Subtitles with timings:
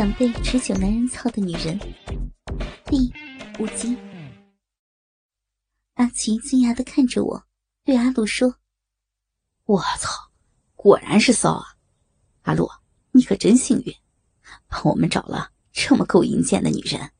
[0.00, 1.78] 想被持久男人操的女人，
[2.86, 3.12] 第
[3.58, 3.94] 五集。
[5.96, 7.44] 阿奇惊讶的看着我，
[7.84, 8.54] 对阿露说
[9.66, 10.08] ：“我操，
[10.74, 11.76] 果然是骚啊！
[12.44, 12.66] 阿露，
[13.12, 13.94] 你可真幸运，
[14.68, 17.12] 帮我们找了这么够淫贱的女人。”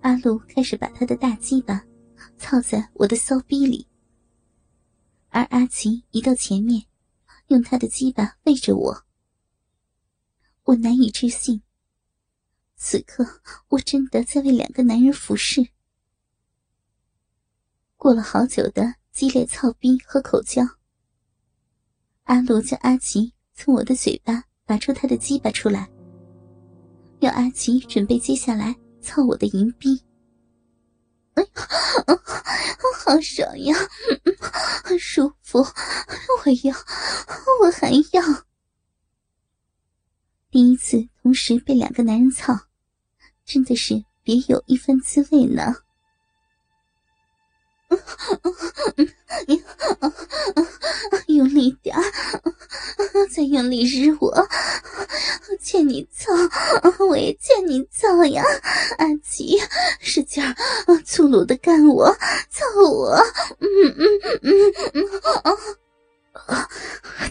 [0.00, 1.84] 阿鲁开始把他的大鸡巴
[2.38, 3.86] 操在我的骚逼里，
[5.28, 6.82] 而阿奇移到前面，
[7.48, 9.04] 用他的鸡巴喂着我。
[10.64, 11.60] 我难以置信，
[12.76, 13.26] 此刻
[13.68, 15.66] 我真的在为两个男人服侍。
[17.96, 20.62] 过了好久的激烈操逼和口交，
[22.24, 25.90] 阿露叫阿奇从我的嘴巴拔出他的鸡巴出来，
[27.18, 30.00] 要阿奇准备接下来操我的银币。
[31.34, 31.50] 哎呀，
[33.04, 33.76] 好爽呀，
[34.98, 36.76] 舒服，我要，
[37.62, 38.22] 我还要。
[40.52, 42.52] 第一次同时被两个男人操，
[43.46, 45.74] 真的是别有一番滋味呢。
[51.28, 51.96] 用力点
[53.34, 54.46] 再用力日我，
[55.58, 56.30] 欠你操，
[57.06, 58.44] 我也欠你操呀！
[58.98, 59.58] 阿奇，
[60.00, 60.44] 使劲，
[61.06, 62.14] 粗鲁的干我，
[62.50, 63.16] 操我！
[63.58, 63.66] 嗯
[63.96, 64.06] 嗯
[64.42, 64.52] 嗯
[64.92, 65.02] 嗯
[66.46, 66.68] 啊！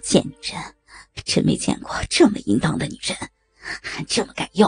[0.01, 0.59] 贱女人，
[1.31, 3.17] 真没见过这么淫荡的女人，
[3.61, 4.67] 还这么敢要！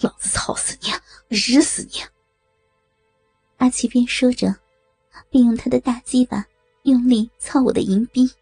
[0.00, 0.88] 老子操死你，
[1.28, 2.00] 日死你！
[3.58, 4.56] 阿奇边说着，
[5.28, 6.42] 边用他的大鸡巴
[6.84, 8.32] 用力操我的银逼。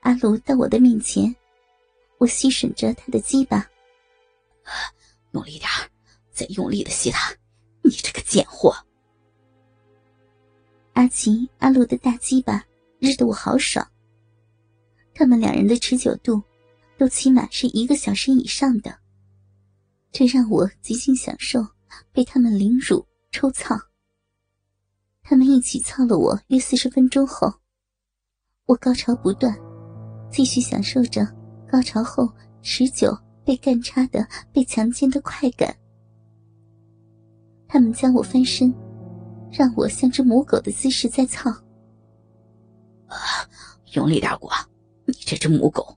[0.00, 1.32] 阿卢到我的面前，
[2.18, 3.64] 我吸吮着他的鸡巴，
[5.30, 5.70] 用力点
[6.32, 7.32] 再用力的吸他，
[7.82, 8.74] 你这个贱货！
[10.94, 12.64] 阿奇、阿卢的大鸡巴
[12.98, 13.88] 日得我好爽。
[15.18, 16.40] 他们两人的持久度，
[16.96, 18.96] 都起码是一个小时以上的，
[20.12, 21.66] 这让我极尽享受
[22.12, 23.04] 被他们凌辱。
[23.32, 23.76] 抽操。
[25.24, 27.52] 他们一起操了我约四十分钟后，
[28.66, 29.52] 我高潮不断，
[30.30, 31.26] 继续享受着
[31.68, 33.12] 高潮后持久
[33.44, 35.76] 被干插的、被强奸的快感。
[37.66, 38.72] 他们将我翻身，
[39.50, 41.50] 让我像只母狗的姿势在操。
[43.08, 43.18] 啊，
[43.94, 44.50] 用力点过，
[45.08, 45.96] 你这只母狗！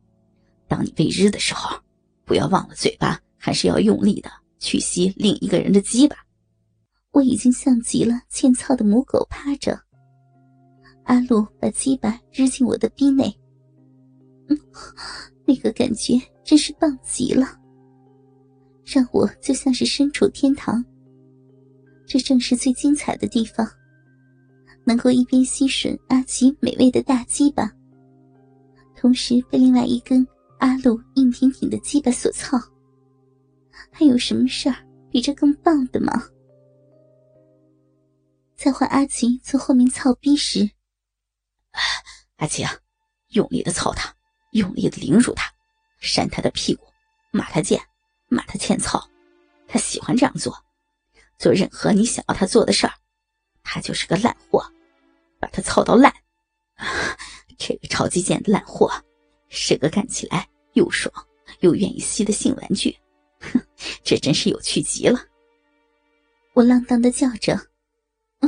[0.69, 1.77] 当你被日的时候，
[2.23, 6.15] 不要忘了嘴巴还是要用力的去吸另一个人的鸡巴。
[7.11, 9.77] 我已经像极了欠操的母狗，趴着。
[11.03, 13.37] 阿露把鸡巴扔进我的逼内，
[14.47, 14.57] 嗯，
[15.45, 17.59] 那个感觉真是棒极了，
[18.85, 20.81] 让我就像是身处天堂。
[22.07, 23.67] 这正是最精彩的地方，
[24.85, 27.69] 能够一边吸吮阿奇美味的大鸡巴，
[29.01, 30.25] 同时被另外一根
[30.59, 32.55] 阿露硬挺挺的鸡巴所操。
[33.91, 34.75] 还有什么事儿
[35.09, 36.13] 比这更棒的吗？
[38.55, 40.69] 在换阿奇从后面操逼时，
[42.35, 42.77] 阿奇啊，
[43.29, 44.13] 用力的操他，
[44.51, 45.51] 用力的凌辱他，
[45.99, 46.85] 扇他的屁股，
[47.31, 47.81] 骂他贱，
[48.27, 49.03] 骂他欠操，
[49.67, 50.55] 他喜欢这样做，
[51.39, 52.93] 做任何你想要他做的事儿，
[53.63, 54.63] 他就是个烂货，
[55.39, 56.13] 把他操到烂。
[57.91, 58.89] 超级贱的烂货，
[59.49, 61.13] 是个干起来又爽
[61.59, 62.95] 又愿意吸的性玩具，
[63.41, 63.61] 哼，
[64.01, 65.19] 这真是有趣极了。
[66.53, 67.59] 我浪荡的叫着。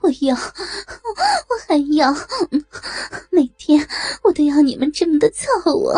[0.00, 2.12] 我要，我还要，
[3.30, 3.86] 每天
[4.24, 5.94] 我都要你们这么的操我，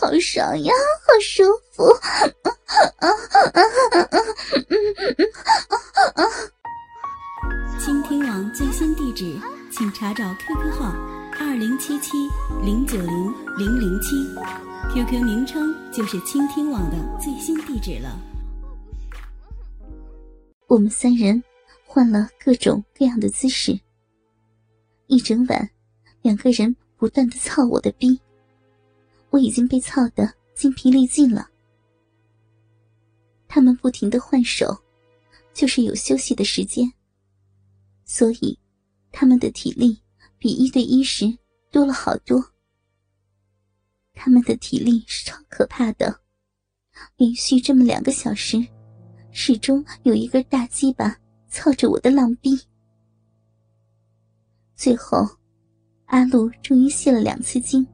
[0.00, 0.74] 好爽呀，
[1.06, 1.90] 好舒服。
[7.82, 9.36] 倾听网最新地址，
[9.72, 10.94] 请查找 QQ 号
[11.50, 12.16] 二零七七
[12.64, 14.24] 零九零零零七
[14.94, 18.16] ，QQ 名称就是倾听网的最新地址了。
[20.68, 21.42] 我们三人。
[21.84, 23.76] 换了各种各样的姿势，
[25.08, 25.68] 一整晚，
[26.22, 28.16] 两个人不断的操我的逼，
[29.30, 31.50] 我已经被操得精疲力尽了。
[33.48, 34.84] 他们不停的换手，
[35.52, 36.88] 就是有休息的时间，
[38.04, 38.56] 所以
[39.10, 40.00] 他们的体力
[40.38, 41.36] 比一对一时
[41.70, 42.52] 多了好多。
[44.12, 46.20] 他们的体力是超可怕的，
[47.16, 48.58] 连续这么两个小时，
[49.32, 51.16] 始终有一根大鸡巴。
[51.52, 52.56] 操着我的浪逼，
[54.76, 55.26] 最后，
[56.04, 57.84] 阿露终于泄了两次精，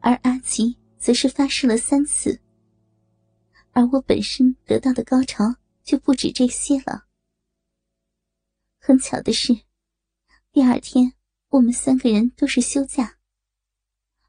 [0.00, 2.38] 而阿奇则是发射了三次，
[3.70, 7.06] 而我本身得到的高潮就不止这些了。
[8.78, 9.58] 很巧的是，
[10.52, 11.14] 第二天
[11.50, 13.16] 我们三个人都是休假，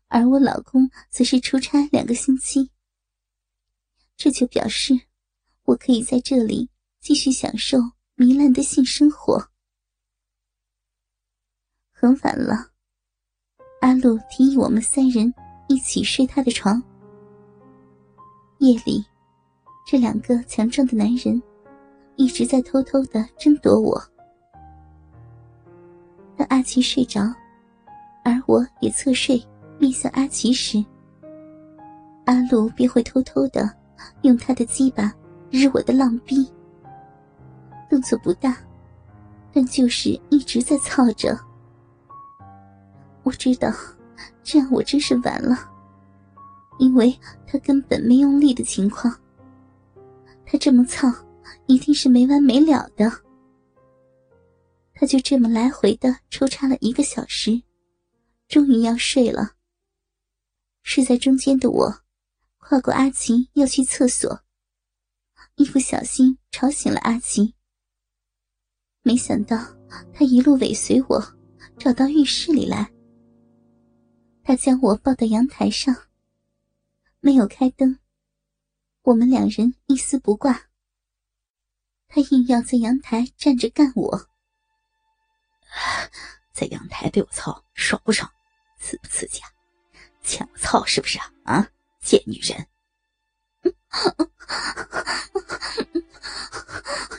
[0.08, 2.72] 而我老公则是出差两个星期。
[4.16, 4.94] 这就表示，
[5.64, 6.70] 我可以在这里
[7.02, 7.78] 继续享受
[8.16, 9.50] 糜烂的性生活。
[11.92, 12.72] 很晚了，
[13.82, 15.34] 阿路提议我们三人
[15.68, 16.82] 一起睡他的床。
[18.60, 19.06] 夜里，
[19.86, 21.42] 这两个强壮的男人
[22.16, 24.02] 一直在偷偷的争夺我。
[26.40, 27.20] 当阿奇睡着，
[28.24, 29.46] 而我也侧睡
[29.78, 30.82] 面向阿奇时，
[32.24, 33.70] 阿鲁便会偷偷的
[34.22, 35.14] 用他的鸡巴
[35.52, 36.50] 日我的浪逼。
[37.90, 38.56] 动作不大，
[39.52, 41.38] 但就是一直在操着。
[43.24, 43.70] 我知道，
[44.42, 45.70] 这样我真是完了，
[46.78, 47.14] 因为
[47.46, 49.14] 他根本没用力的情况。
[50.46, 51.12] 他这么操，
[51.66, 53.12] 一定是没完没了的。
[55.00, 57.64] 他就这么来回的抽插了一个小时，
[58.50, 59.56] 终于要睡了。
[60.84, 62.02] 睡在中间的我，
[62.58, 64.42] 跨过阿奇要去厕所，
[65.56, 67.56] 一不小心吵醒了阿奇。
[69.02, 69.58] 没想到
[70.12, 71.24] 他一路尾随我，
[71.78, 72.92] 找到浴室里来。
[74.44, 75.96] 他将我抱到阳台上，
[77.22, 77.98] 没有开灯，
[79.04, 80.64] 我们两人一丝不挂。
[82.10, 84.30] 他硬要在阳台站着干我，
[86.54, 88.30] 在阳台被我操，爽不爽？
[88.80, 89.50] 刺不刺激啊？
[90.24, 91.32] 欠我操是不是啊？
[91.46, 91.68] 啊，
[92.02, 92.68] 贱女人！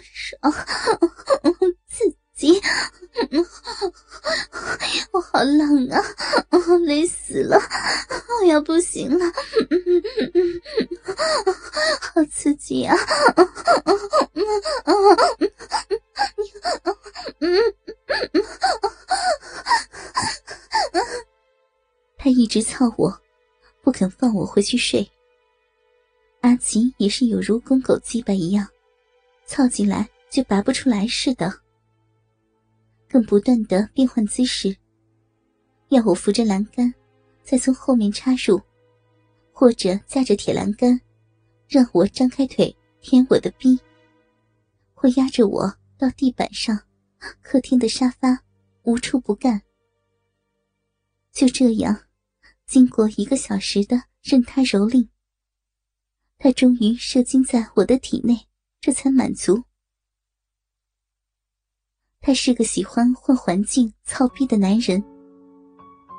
[0.02, 0.52] 爽，
[22.80, 23.14] 靠我，
[23.82, 25.06] 不肯放我回去睡。
[26.40, 28.66] 阿奇也是有如公狗鸡巴一样，
[29.44, 31.52] 操进来就拔不出来似的。
[33.06, 34.74] 更不断的变换姿势，
[35.90, 36.90] 要我扶着栏杆，
[37.44, 38.58] 再从后面插入，
[39.52, 40.98] 或者架着铁栏杆，
[41.68, 43.78] 让我张开腿舔我的逼，
[44.94, 46.80] 或压着我到地板上、
[47.42, 48.42] 客厅的沙发，
[48.84, 49.60] 无处不干。
[51.30, 51.94] 就这样，
[52.70, 55.08] 经过一个小时的任他蹂躏，
[56.38, 58.46] 他终于射精在我的体内，
[58.80, 59.60] 这才满足。
[62.20, 65.02] 他是个喜欢换环境、操逼的男人，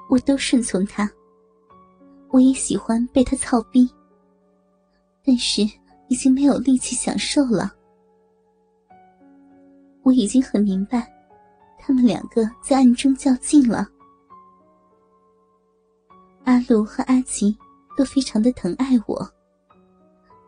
[0.09, 1.09] 我都顺从他。
[2.31, 3.89] 我也喜欢被他操逼，
[5.23, 5.61] 但是
[6.09, 7.73] 已经没有力气享受了。
[10.03, 11.09] 我已经很明白，
[11.79, 13.87] 他们两个在暗中较劲了。
[16.43, 17.55] 阿路和阿奇
[17.95, 19.29] 都非常的疼爱我，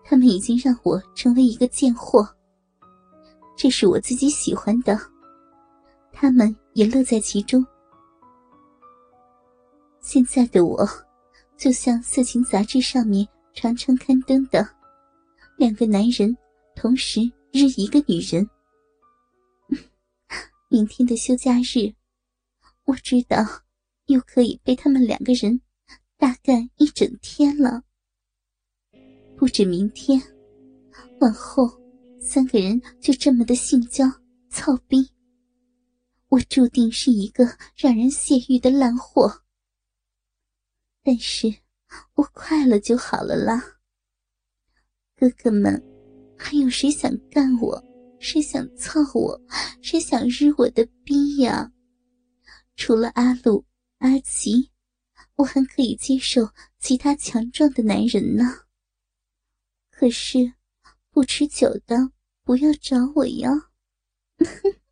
[0.03, 2.27] 他们已经让我成为一个贱货，
[3.55, 4.99] 这是我自己喜欢的。
[6.11, 7.65] 他们也乐在其中。
[9.99, 10.87] 现在的我，
[11.57, 14.67] 就像色情杂志上面常常刊登的，
[15.57, 16.35] 两个男人
[16.75, 18.47] 同时日一个女人。
[20.69, 21.93] 明天的休假日，
[22.85, 23.37] 我知道
[24.07, 25.59] 又可以被他们两个人
[26.23, 27.83] 大干一整天了。
[29.35, 30.21] 不止明天，
[31.19, 31.69] 往后
[32.21, 34.05] 三个人就这么的性交、
[34.49, 35.05] 操逼。
[36.29, 37.43] 我注定是一个
[37.75, 39.41] 让人泄欲的烂货，
[41.03, 41.53] 但是
[42.13, 43.61] 我快乐就好了啦。
[45.17, 45.83] 哥哥们，
[46.37, 47.83] 还有谁想干我？
[48.17, 49.41] 谁想操我？
[49.81, 51.73] 谁想日我的逼呀？
[52.77, 53.65] 除了阿鲁、
[53.97, 54.71] 阿奇，
[55.35, 58.43] 我还可以接受其他强壮的男人呢。
[59.89, 60.53] 可是，
[61.09, 62.11] 不持久的
[62.43, 63.49] 不要找我呀。